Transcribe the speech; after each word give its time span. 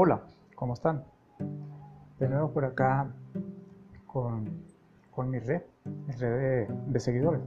Hola, 0.00 0.22
¿cómo 0.54 0.74
están? 0.74 1.02
De 2.20 2.28
nuevo 2.28 2.52
por 2.52 2.64
acá 2.64 3.10
con, 4.06 4.44
mi 5.28 5.40
red, 5.40 5.62
mi 6.06 6.14
red 6.14 6.68
de, 6.86 7.00
seguidores. 7.00 7.40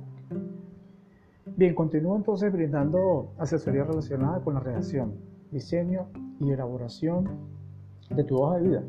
Bien, 1.56 1.74
continúo 1.74 2.18
entonces 2.18 2.52
brindando 2.52 3.32
asesoría 3.38 3.86
relacionada 3.86 4.42
con 4.42 4.56
la 4.56 4.60
redacción, 4.60 5.14
diseño 5.50 6.10
y 6.42 6.52
elaboración 6.52 7.30
de 8.10 8.26
tu 8.26 8.36
hoja 8.36 8.58
de 8.58 8.68
vida 8.68 8.84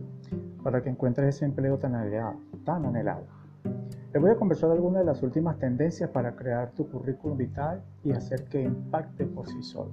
para 0.64 0.82
que 0.82 0.90
encuentres 0.90 1.36
ese 1.36 1.44
empleo 1.44 1.78
tan 1.78 1.94
anhelado. 1.94 2.40
Tan 2.64 2.84
anhelado. 2.84 3.26
Les 4.12 4.20
voy 4.20 4.32
a 4.32 4.34
conversar 4.34 4.70
de 4.70 4.74
algunas 4.74 5.02
de 5.02 5.06
las 5.06 5.22
últimas 5.22 5.56
tendencias 5.60 6.10
para 6.10 6.34
crear 6.34 6.72
tu 6.72 6.90
currículum 6.90 7.38
vital 7.38 7.80
y 8.02 8.10
hacer 8.10 8.42
que 8.46 8.60
impacte 8.60 9.24
por 9.24 9.46
sí 9.46 9.62
solo 9.62 9.92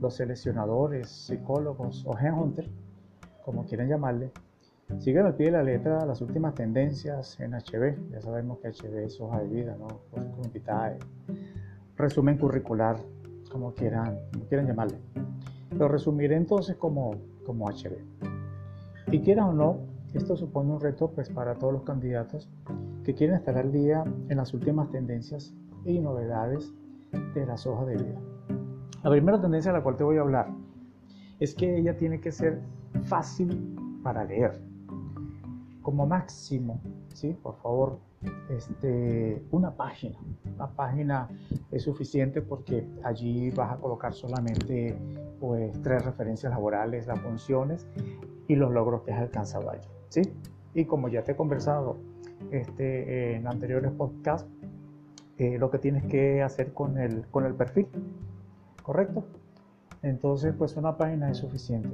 los 0.00 0.14
seleccionadores, 0.14 1.08
psicólogos 1.08 2.04
o 2.06 2.16
headhunters, 2.18 2.70
como 3.44 3.64
quieran 3.64 3.88
llamarle, 3.88 4.30
siguen 4.98 5.26
al 5.26 5.34
pie 5.34 5.46
de 5.46 5.52
la 5.52 5.62
letra 5.62 6.04
las 6.04 6.20
últimas 6.20 6.54
tendencias 6.54 7.38
en 7.40 7.52
HB. 7.52 8.10
Ya 8.10 8.20
sabemos 8.20 8.58
que 8.58 8.68
HB 8.68 9.04
es 9.04 9.20
hoja 9.20 9.40
de 9.40 9.48
vida, 9.48 9.76
¿no? 9.78 9.86
Vitae, 10.52 10.98
resumen 11.96 12.38
curricular, 12.38 12.96
como 13.50 13.72
quieran, 13.72 14.18
quieran 14.48 14.66
llamarle. 14.66 14.98
Lo 15.76 15.88
resumiré 15.88 16.36
entonces 16.36 16.76
como, 16.76 17.12
como 17.44 17.70
HB. 17.70 19.12
Y 19.12 19.20
quieran 19.20 19.48
o 19.48 19.52
no, 19.52 19.78
esto 20.14 20.36
supone 20.36 20.72
un 20.72 20.80
reto 20.80 21.10
pues, 21.10 21.28
para 21.30 21.54
todos 21.54 21.72
los 21.72 21.82
candidatos 21.82 22.48
que 23.04 23.14
quieren 23.14 23.36
estar 23.36 23.56
al 23.56 23.70
día 23.72 24.04
en 24.28 24.36
las 24.36 24.54
últimas 24.54 24.90
tendencias 24.90 25.54
y 25.84 26.00
novedades 26.00 26.72
de 27.34 27.46
las 27.46 27.66
hojas 27.66 27.86
de 27.86 27.96
vida. 27.96 28.35
La 29.06 29.12
primera 29.12 29.40
tendencia 29.40 29.70
de 29.70 29.78
la 29.78 29.84
cual 29.84 29.94
te 29.94 30.02
voy 30.02 30.16
a 30.16 30.22
hablar 30.22 30.48
es 31.38 31.54
que 31.54 31.78
ella 31.78 31.96
tiene 31.96 32.20
que 32.20 32.32
ser 32.32 32.60
fácil 33.04 33.78
para 34.02 34.24
leer. 34.24 34.60
Como 35.80 36.08
máximo, 36.08 36.80
¿sí? 37.14 37.32
Por 37.40 37.54
favor, 37.58 38.00
este, 38.50 39.40
una 39.52 39.70
página. 39.70 40.18
Una 40.56 40.66
página 40.66 41.28
es 41.70 41.84
suficiente 41.84 42.42
porque 42.42 42.84
allí 43.04 43.50
vas 43.50 43.74
a 43.74 43.76
colocar 43.76 44.12
solamente 44.12 44.98
pues, 45.38 45.80
tres 45.82 46.04
referencias 46.04 46.50
laborales, 46.50 47.06
las 47.06 47.20
funciones 47.20 47.86
y 48.48 48.56
los 48.56 48.72
logros 48.72 49.02
que 49.02 49.12
has 49.12 49.20
alcanzado 49.20 49.70
allí. 49.70 49.86
¿sí? 50.08 50.22
Y 50.74 50.84
como 50.84 51.06
ya 51.06 51.22
te 51.22 51.30
he 51.30 51.36
conversado 51.36 51.96
este, 52.50 53.36
en 53.36 53.46
anteriores 53.46 53.92
podcasts, 53.92 54.50
eh, 55.38 55.58
lo 55.58 55.70
que 55.70 55.78
tienes 55.78 56.04
que 56.06 56.42
hacer 56.42 56.72
con 56.72 56.98
el, 56.98 57.24
con 57.28 57.46
el 57.46 57.54
perfil. 57.54 57.86
¿Correcto? 58.86 59.24
Entonces, 60.02 60.54
pues 60.56 60.76
una 60.76 60.96
página 60.96 61.28
es 61.28 61.38
suficiente. 61.38 61.90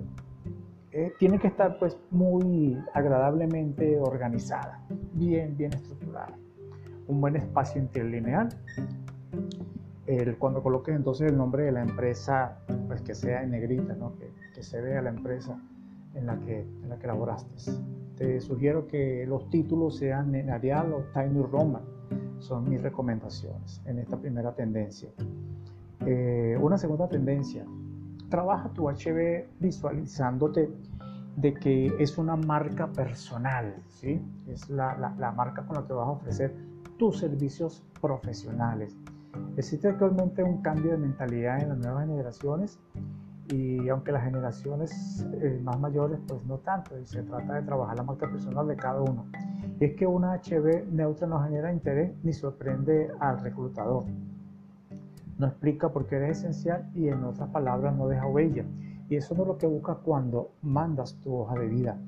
Eh, 0.91 1.15
tiene 1.19 1.39
que 1.39 1.47
estar 1.47 1.79
pues 1.79 1.97
muy 2.11 2.79
agradablemente 2.93 3.98
organizada, 3.98 4.85
bien, 5.15 5.57
bien 5.57 5.73
estructurada. 5.73 6.37
Un 7.09 7.19
buen 7.23 7.37
espacio 7.37 7.81
interlineal. 7.81 8.51
El, 10.07 10.37
cuando 10.37 10.63
coloques 10.63 10.95
entonces 10.95 11.31
el 11.31 11.39
nombre 11.39 11.65
de 11.65 11.73
la 11.73 11.81
empresa, 11.81 12.59
pues 12.89 13.01
que 13.01 13.15
sea 13.15 13.43
en 13.43 13.53
negrita, 13.53 13.95
¿no? 13.95 14.15
que, 14.17 14.31
que 14.55 14.63
se 14.63 14.83
vea 14.83 15.01
la 15.01 15.09
empresa 15.09 15.59
en 16.15 16.27
la 16.27 16.39
que, 16.41 16.61
en 16.61 16.89
la 16.91 16.98
que 16.98 17.07
laboraste. 17.07 17.55
Te 18.19 18.39
sugiero 18.43 18.87
que 18.87 19.25
los 19.27 19.48
títulos 19.48 19.97
sean 19.97 20.35
en 20.35 20.51
Arial 20.51 20.93
o 20.93 21.05
Tiny 21.15 21.43
Roman. 21.43 21.85
Son 22.39 22.69
mis 22.69 22.83
recomendaciones 22.83 23.81
en 23.87 23.98
esta 23.98 24.19
primera 24.19 24.55
tendencia. 24.55 25.09
Eh, 26.06 26.58
una 26.61 26.78
segunda 26.78 27.08
tendencia, 27.08 27.64
trabaja 28.28 28.69
tu 28.70 28.89
HB 28.89 29.45
visualizándote 29.61 30.70
de 31.36 31.55
que 31.55 31.95
es 31.98 32.18
una 32.18 32.36
marca 32.36 32.89
personal, 32.89 33.74
¿sí? 33.89 34.20
es 34.48 34.68
la, 34.68 34.96
marca 35.36 35.64
con 35.67 35.77
la 35.77 35.86
que 35.86 35.92
vas 35.92 36.08
a 36.08 36.11
ofrecer 36.11 36.55
tus 36.98 37.18
servicios 37.18 37.83
profesionales. 38.01 38.96
Existe 39.57 39.89
actualmente 39.89 40.42
un 40.42 40.61
cambio 40.61 40.92
de 40.92 40.98
mentalidad 40.98 41.62
en 41.62 41.70
las 41.70 41.79
nuevas 41.79 42.07
generaciones 42.07 42.79
y 43.48 43.89
aunque 43.89 44.12
las 44.12 44.24
generaciones 44.24 45.27
eh, 45.41 45.61
más 45.62 45.79
mayores 45.79 46.18
pues 46.27 46.45
no 46.46 46.58
tanto, 46.58 46.98
y 46.98 47.07
se 47.07 47.23
trata 47.23 47.55
de 47.55 47.62
trabajar 47.62 47.96
la 47.96 48.02
marca 48.02 48.30
personal 48.30 48.67
de 48.67 48.77
cada 48.77 49.01
uno. 49.01 49.27
Y 49.80 49.85
es 49.85 49.95
que 49.95 50.07
una 50.07 50.35
HB 50.35 50.92
neutra 50.92 51.27
no 51.27 51.42
genera 51.42 51.73
interés 51.73 52.12
ni 52.23 52.33
sorprende 52.33 53.11
al 53.20 53.41
reclutador 53.41 54.05
no 55.39 55.47
explica 55.47 55.91
por 55.91 56.07
qué 56.07 56.17
eres 56.17 56.39
esencial 56.39 56.91
y 56.95 57.09
en 57.09 57.25
otras 57.25 57.48
palabras 57.51 57.95
no 57.97 58.09
deja 58.09 58.27
huella. 58.27 58.65
Y 59.09 59.17
eso 59.17 59.35
no 59.35 59.43
es 59.43 59.48
lo 59.48 59.59
que 59.59 59.67
buscas 59.67 59.98
cuando 60.05 60.53
mandas 60.63 61.15
tu 61.20 61.35
hoja 61.35 61.59
de 61.59 61.67
vida. 61.67 61.98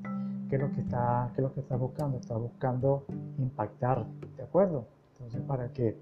¿Qué 0.49 0.55
es 0.55 0.61
lo 0.61 0.71
que, 0.71 0.81
está, 0.81 1.31
estás 1.37 1.79
buscando? 1.79 2.17
Estás 2.17 2.37
buscando 2.37 3.05
impactar, 3.37 4.05
¿de 4.37 4.43
acuerdo? 4.43 4.85
Entonces, 5.13 5.41
para 5.41 5.69
que 5.69 5.97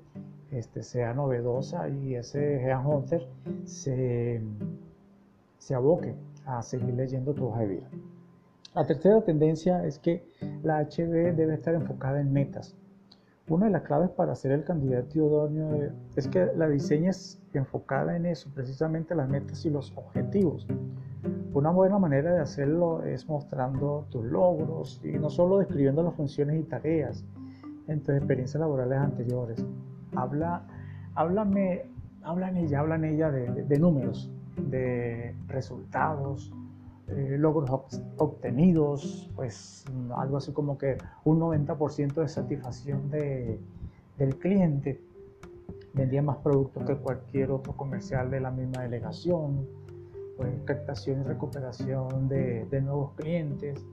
este, 0.51 0.83
sea 0.83 1.13
novedosa 1.13 1.89
y 1.89 2.15
ese 2.15 2.61
Hunter 2.75 3.27
se, 3.65 4.41
se 5.57 5.75
aboque 5.75 6.15
a 6.45 6.61
seguir 6.61 6.93
leyendo 6.93 7.33
tu 7.33 7.47
hoja 7.47 7.61
de 7.61 7.67
vida. 7.67 7.89
La 8.75 8.85
tercera 8.85 9.21
tendencia 9.21 9.85
es 9.85 9.99
que 9.99 10.25
la 10.63 10.81
HB 10.81 11.35
debe 11.35 11.53
estar 11.53 11.75
enfocada 11.75 12.19
en 12.19 12.33
metas. 12.33 12.75
Una 13.49 13.65
de 13.65 13.73
las 13.73 13.81
claves 13.81 14.09
para 14.11 14.35
ser 14.35 14.53
el 14.53 14.63
candidato 14.63 15.17
idóneo 15.17 15.91
es 16.15 16.29
que 16.29 16.47
la 16.55 16.69
diseñes 16.69 17.41
enfocada 17.53 18.15
en 18.15 18.25
eso, 18.25 18.49
precisamente 18.55 19.13
las 19.15 19.27
metas 19.27 19.65
y 19.65 19.69
los 19.69 19.91
objetivos. 19.97 20.65
Una 21.53 21.69
buena 21.69 21.99
manera 21.99 22.33
de 22.33 22.39
hacerlo 22.39 23.03
es 23.03 23.27
mostrando 23.27 24.05
tus 24.09 24.23
logros 24.23 25.01
y 25.03 25.11
no 25.19 25.29
solo 25.29 25.59
describiendo 25.59 26.03
las 26.03 26.13
funciones 26.15 26.57
y 26.57 26.63
tareas 26.63 27.25
en 27.87 28.01
tus 28.01 28.15
experiencias 28.15 28.61
laborales 28.61 28.97
anteriores. 28.97 29.65
Habla, 30.15 30.63
háblame, 31.15 31.85
habla 32.23 32.47
en 32.47 32.57
ella, 32.57 32.79
habla 32.79 32.95
en 32.95 33.03
ella 33.03 33.29
de 33.29 33.77
números, 33.77 34.31
de 34.55 35.35
resultados, 35.47 36.53
eh, 37.09 37.35
logros 37.37 37.69
obtenidos, 38.17 39.29
pues 39.35 39.85
algo 40.15 40.37
así 40.37 40.53
como 40.53 40.77
que 40.77 40.97
un 41.25 41.39
90% 41.39 42.13
de 42.13 42.27
satisfacción 42.27 43.09
de, 43.09 43.59
del 44.17 44.37
cliente. 44.37 45.01
Vendía 45.93 46.21
más 46.21 46.37
productos 46.37 46.83
que 46.85 46.95
cualquier 46.95 47.51
otro 47.51 47.73
comercial 47.73 48.31
de 48.31 48.39
la 48.39 48.51
misma 48.51 48.83
delegación, 48.83 49.67
pues 50.37 50.49
captación 50.65 51.21
y 51.21 51.23
recuperación 51.23 52.29
de, 52.29 52.65
de 52.65 52.81
nuevos 52.81 53.11
clientes. 53.15 53.85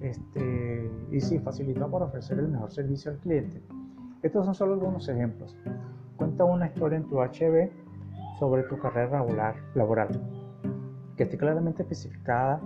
Este, 0.00 0.90
y 1.10 1.20
sí, 1.20 1.38
facilitó 1.40 1.90
para 1.90 2.06
ofrecer 2.06 2.38
el 2.38 2.48
mejor 2.48 2.70
servicio 2.70 3.10
al 3.10 3.18
cliente. 3.18 3.60
Estos 4.22 4.44
son 4.44 4.54
solo 4.54 4.74
algunos 4.74 5.08
ejemplos. 5.08 5.56
Cuenta 6.16 6.44
una 6.44 6.66
historia 6.66 6.98
en 6.98 7.04
tu 7.04 7.16
HB 7.16 7.70
sobre 8.38 8.62
tu 8.64 8.78
carrera 8.78 9.24
laboral 9.74 10.43
que 11.16 11.24
esté 11.24 11.36
claramente 11.36 11.82
especificada 11.82 12.60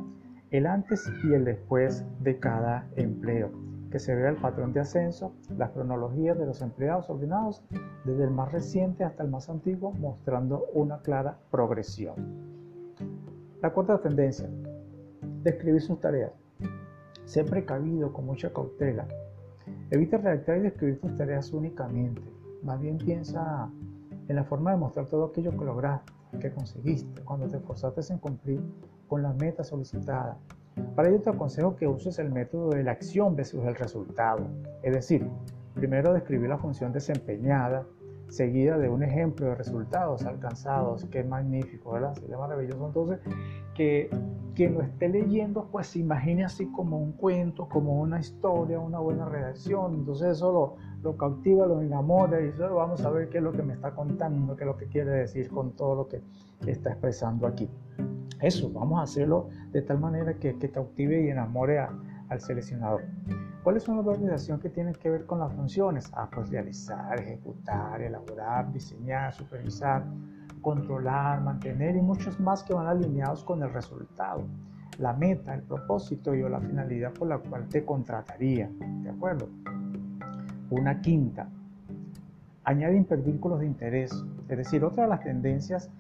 el 0.51 0.67
antes 0.67 1.11
y 1.25 1.35
el 1.35 1.45
después 1.45 2.05
de 2.21 2.39
cada 2.39 2.89
empleo, 2.97 3.51
que 3.91 3.99
se 3.99 4.15
vea 4.15 4.31
el 4.31 4.37
patrón 4.37 4.73
de 4.73 4.81
ascenso, 4.81 5.35
la 5.57 5.71
cronología 5.73 6.35
de 6.35 6.47
los 6.47 6.63
empleados 6.63 7.11
ordenados 7.11 7.63
desde 8.05 8.25
el 8.25 8.31
más 8.31 8.51
reciente 8.51 9.05
hasta 9.05 9.23
el 9.23 9.31
más 9.31 9.51
antiguo, 9.51 9.93
mostrando 9.93 10.67
una 10.73 10.99
clara 11.03 11.39
progresión. 11.51 12.15
La 13.61 13.73
cuarta 13.73 14.01
tendencia, 14.01 14.49
describir 15.43 15.83
sus 15.83 16.01
tareas. 16.01 16.33
Sé 17.27 17.45
precavido 17.45 18.13
con 18.13 18.25
mucha 18.25 18.51
cautela. 18.51 19.07
Evita 19.91 20.17
redactar 20.17 20.59
y 20.59 20.63
describir 20.63 21.01
tus 21.01 21.15
tareas 21.17 21.53
únicamente. 21.53 22.23
Más 22.63 22.81
bien 22.81 22.97
piensa 22.97 23.69
en 24.29 24.37
la 24.37 24.45
forma 24.45 24.71
de 24.71 24.79
mostrar 24.79 25.07
todo 25.07 25.27
aquello 25.27 25.51
que 25.51 25.65
lograste 25.65 26.18
que 26.41 26.51
conseguiste 26.51 27.23
cuando 27.23 27.49
te 27.49 27.57
esforzaste 27.57 28.13
en 28.13 28.19
cumplir 28.19 28.61
con 29.09 29.23
la 29.23 29.33
meta 29.33 29.65
solicitada. 29.65 30.39
Para 30.95 31.09
ello 31.09 31.21
te 31.21 31.31
aconsejo 31.31 31.77
que 31.77 31.87
uses 31.87 32.19
el 32.19 32.31
método 32.31 32.71
de 32.71 32.85
la 32.85 32.93
acción 32.93 33.35
versus 33.35 33.65
el 33.65 33.75
resultado. 33.75 34.47
Es 34.83 34.95
decir, 34.95 35.29
primero 35.75 36.13
describir 36.13 36.49
la 36.49 36.59
función 36.59 36.93
desempeñada, 36.93 37.85
seguida 38.29 38.79
de 38.79 38.89
un 38.89 39.03
ejemplo 39.03 39.47
de 39.47 39.55
resultados 39.55 40.25
alcanzados. 40.25 41.05
Qué 41.07 41.25
magnífico, 41.25 41.93
¿verdad? 41.93 42.15
Sería 42.15 42.39
maravilloso. 42.39 42.87
Entonces, 42.87 43.21
que 43.75 44.11
quien 44.55 44.75
lo 44.75 44.83
esté 44.83 45.09
leyendo, 45.09 45.69
pues 45.71 45.89
se 45.89 46.01
imagine 46.01 46.45
así 46.45 46.67
como 46.73 46.99
un 46.99 47.13
cuento, 47.13 47.69
como 47.69 48.01
una 48.01 48.21
historia, 48.21 48.79
una 48.79 48.99
buena 48.99 49.25
redacción. 49.25 49.95
Entonces, 49.95 50.37
eso 50.37 50.53
lo, 50.53 50.77
lo 51.03 51.17
cautiva, 51.17 51.67
lo 51.67 51.81
enamora 51.81 52.41
y 52.41 52.53
solo 52.53 52.77
vamos 52.77 53.05
a 53.05 53.11
ver 53.11 53.29
qué 53.29 53.39
es 53.39 53.45
lo 53.45 53.53
que 53.53 53.63
me 53.63 53.75
está 53.75 53.93
contando, 53.93 54.57
qué 54.57 54.65
es 54.65 54.69
lo 54.69 54.77
que 54.77 54.87
quiere 54.87 55.11
decir 55.11 55.49
con 55.49 55.73
todo 55.73 55.95
lo 55.95 56.09
que 56.09 56.23
está 56.67 56.91
expresando 56.91 57.47
aquí. 57.47 57.69
Eso, 58.41 58.71
vamos 58.73 59.01
a 59.01 59.03
hacerlo 59.03 59.49
de 59.73 59.83
tal 59.83 59.99
manera 59.99 60.35
que, 60.35 60.57
que 60.57 60.71
cautive 60.71 61.23
y 61.25 61.31
enamore 61.31 61.79
al 61.79 62.41
seleccionador. 62.41 63.03
¿Cuáles 63.69 63.83
son 63.83 63.99
las 63.99 64.07
organizaciones 64.07 64.63
que 64.63 64.71
tienen 64.71 64.95
que 64.95 65.11
ver 65.11 65.27
con 65.27 65.41
las 65.41 65.53
funciones? 65.53 66.11
Ah, 66.15 66.27
pues 66.35 66.49
realizar, 66.49 67.21
ejecutar, 67.21 68.01
elaborar, 68.01 68.73
diseñar, 68.73 69.35
supervisar, 69.35 70.07
controlar, 70.63 71.43
mantener 71.43 71.95
y 71.95 72.01
muchos 72.01 72.41
más 72.41 72.63
que 72.63 72.73
van 72.73 72.87
alineados 72.87 73.45
con 73.45 73.63
el 73.63 73.71
resultado. 73.71 74.47
la 74.97 75.13
meta, 75.13 75.55
el 75.55 75.61
propósito 75.65 76.35
y 76.35 76.43
o 76.43 76.49
la 76.49 76.61
finalidad 76.61 77.13
por 77.13 77.29
la 77.29 77.37
cual 77.37 77.69
te 77.69 77.85
contrataría. 77.85 78.71
¿De 79.03 79.11
acuerdo? 79.11 79.51
Una 80.71 81.03
quinta, 81.03 81.51
añade 82.65 82.97
hipervínculos 82.97 83.61
de 83.61 83.67
interés. 83.67 84.13
Es 84.49 84.57
decir, 84.57 84.83
otra 84.83 85.03
de 85.03 85.11
las 85.11 85.21
tendencias 85.21 85.91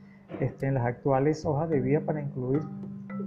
este, 0.40 0.68
en 0.68 0.72
las 0.72 0.86
actuales 0.86 1.44
hojas 1.44 1.68
de 1.68 1.82
vida 1.82 2.00
para 2.00 2.22
incluir 2.22 2.62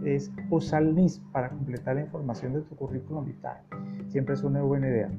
es 0.04 0.32
usar 0.50 0.82
NIS 0.82 1.22
para 1.32 1.50
completar 1.50 1.94
la 1.94 2.02
información 2.02 2.54
de 2.54 2.62
tu 2.62 2.76
currículum 2.76 3.24
vital. 3.24 3.60
Siempre 4.12 4.36
es 4.36 4.44
una 4.44 4.62
buena 4.62 4.90
idea. 4.90 5.10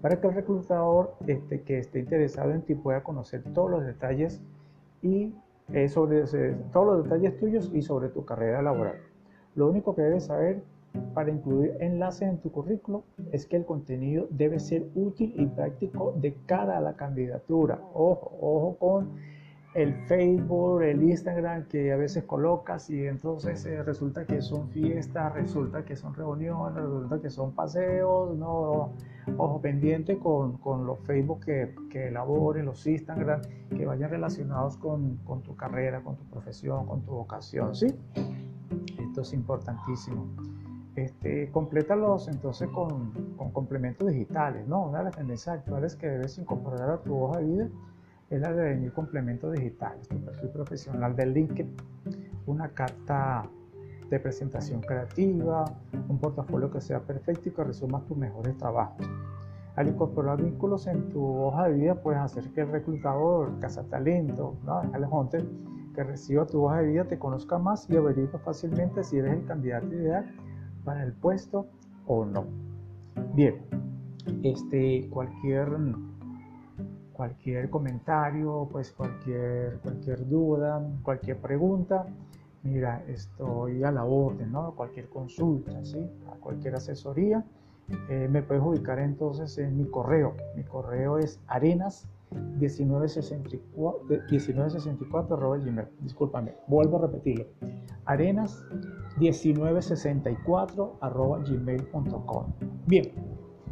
Para 0.00 0.18
que 0.18 0.26
el 0.26 0.34
reclutador 0.34 1.16
este, 1.26 1.60
que 1.60 1.78
esté 1.80 1.98
interesado 1.98 2.52
en 2.52 2.62
ti 2.62 2.74
pueda 2.74 3.02
conocer 3.02 3.42
todos 3.52 3.70
los 3.70 3.84
detalles 3.84 4.40
y 5.02 5.34
eh, 5.74 5.86
sobre 5.90 6.24
todos 6.72 6.86
los 6.86 7.04
detalles 7.04 7.38
tuyos 7.38 7.70
y 7.74 7.82
sobre 7.82 8.08
tu 8.08 8.24
carrera 8.24 8.62
laboral. 8.62 8.96
Lo 9.54 9.68
único 9.68 9.94
que 9.94 10.00
debes 10.00 10.24
saber 10.24 10.62
para 11.12 11.30
incluir 11.30 11.76
enlaces 11.80 12.22
en 12.22 12.38
tu 12.38 12.50
currículo 12.50 13.04
es 13.32 13.44
que 13.44 13.56
el 13.56 13.66
contenido 13.66 14.26
debe 14.30 14.60
ser 14.60 14.86
útil 14.94 15.34
y 15.36 15.44
práctico 15.44 16.14
de 16.16 16.34
cara 16.46 16.78
a 16.78 16.80
la 16.80 16.94
candidatura. 16.94 17.80
Ojo, 17.92 18.32
ojo 18.40 18.76
con 18.78 19.10
el 19.74 19.94
Facebook, 20.06 20.82
el 20.82 21.02
Instagram 21.02 21.66
que 21.66 21.92
a 21.92 21.96
veces 21.96 22.24
colocas 22.24 22.90
y 22.90 23.06
entonces 23.06 23.64
eh, 23.66 23.82
resulta 23.84 24.26
que 24.26 24.42
son 24.42 24.68
fiestas, 24.70 25.32
resulta 25.32 25.84
que 25.84 25.94
son 25.94 26.12
reuniones, 26.12 26.74
resulta 26.74 27.20
que 27.20 27.30
son 27.30 27.52
paseos, 27.52 28.36
no, 28.36 28.92
ojo 29.36 29.60
pendiente 29.60 30.18
con, 30.18 30.58
con 30.58 30.86
los 30.86 30.98
Facebook 31.00 31.44
que, 31.44 31.74
que 31.88 32.08
elaboren, 32.08 32.66
los 32.66 32.84
Instagram 32.84 33.42
que 33.68 33.86
vayan 33.86 34.10
relacionados 34.10 34.76
con, 34.76 35.18
con, 35.18 35.42
tu 35.42 35.54
carrera, 35.54 36.02
con 36.02 36.16
tu 36.16 36.24
profesión, 36.24 36.86
con 36.86 37.02
tu 37.02 37.12
vocación, 37.12 37.74
¿sí? 37.76 37.86
Esto 38.98 39.20
es 39.20 39.32
importantísimo. 39.32 40.26
Este, 40.96 41.48
complétalos 41.52 42.26
entonces 42.26 42.68
con, 42.70 43.12
con 43.36 43.52
complementos 43.52 44.08
digitales, 44.08 44.66
¿no? 44.66 44.86
Una 44.88 44.98
de 44.98 45.04
las 45.04 45.16
tendencias 45.16 45.58
actuales 45.58 45.94
que 45.94 46.08
debes 46.08 46.36
incorporar 46.38 46.90
a 46.90 46.98
tu 46.98 47.16
hoja 47.16 47.38
de 47.38 47.46
vida 47.46 47.68
es 48.30 48.40
la 48.40 48.52
de 48.52 48.62
venir 48.62 48.92
complementos 48.92 49.52
digitales, 49.52 50.08
tu 50.08 50.16
perfil 50.24 50.50
profesional 50.50 51.16
de 51.16 51.26
LinkedIn, 51.26 51.74
una 52.46 52.68
carta 52.68 53.44
de 54.08 54.20
presentación 54.20 54.80
creativa, 54.80 55.64
un 56.08 56.18
portafolio 56.18 56.70
que 56.70 56.80
sea 56.80 57.00
perfecto 57.00 57.48
y 57.48 57.52
que 57.52 57.64
resuma 57.64 58.00
tus 58.06 58.16
mejores 58.16 58.56
trabajos. 58.56 59.06
Al 59.76 59.88
incorporar 59.88 60.42
vínculos 60.42 60.86
en 60.86 61.08
tu 61.08 61.24
hoja 61.24 61.68
de 61.68 61.74
vida, 61.74 61.94
puedes 61.94 62.20
hacer 62.20 62.44
que 62.52 62.62
el 62.62 62.70
reclutador, 62.70 63.58
cazatalento, 63.60 64.56
¿no? 64.64 64.82
el 64.94 65.04
hunter, 65.04 65.44
que 65.94 66.04
reciba 66.04 66.46
tu 66.46 66.64
hoja 66.64 66.78
de 66.78 66.86
vida 66.86 67.04
te 67.04 67.18
conozca 67.18 67.58
más 67.58 67.88
y 67.90 67.96
averigua 67.96 68.38
fácilmente 68.40 69.02
si 69.02 69.18
eres 69.18 69.32
el 69.32 69.44
candidato 69.44 69.92
ideal 69.92 70.24
para 70.84 71.02
el 71.02 71.12
puesto 71.12 71.66
o 72.06 72.24
no. 72.24 72.44
Bien, 73.34 73.56
este, 74.42 75.08
cualquier 75.10 75.68
cualquier 77.20 77.68
comentario, 77.68 78.66
pues 78.72 78.92
cualquier, 78.92 79.78
cualquier 79.82 80.26
duda, 80.26 80.82
cualquier 81.02 81.36
pregunta, 81.36 82.06
mira, 82.62 83.04
estoy 83.08 83.84
a 83.84 83.92
la 83.92 84.04
orden, 84.04 84.50
¿no? 84.50 84.74
Cualquier 84.74 85.10
consulta, 85.10 85.84
¿sí? 85.84 86.10
cualquier 86.40 86.76
asesoría, 86.76 87.44
eh, 88.08 88.26
me 88.30 88.42
puedes 88.42 88.62
ubicar 88.62 88.98
entonces 89.00 89.58
en 89.58 89.76
mi 89.76 89.84
correo. 89.84 90.34
Mi 90.56 90.62
correo 90.64 91.18
es 91.18 91.38
arenas 91.46 92.08
1964, 92.58 94.00
1964 94.30 95.50
gmail. 95.62 95.88
Discúlpame, 96.00 96.54
vuelvo 96.68 96.96
a 96.96 97.02
repetirlo. 97.02 97.44
Arenas 98.06 98.64
1964 99.18 100.98
gmail.com. 101.44 102.46
Bien, 102.86 103.12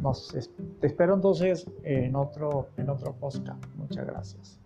nos, 0.01 0.35
te 0.79 0.87
espero 0.87 1.15
entonces 1.15 1.65
en 1.83 2.15
otro, 2.15 2.69
en 2.77 2.89
otro 2.89 3.13
podcast. 3.13 3.63
Muchas 3.75 4.05
gracias. 4.05 4.59